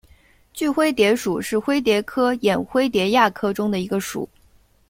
[0.51, 4.27] 锯灰蝶属是灰蝶科眼灰蝶亚科中的一个属。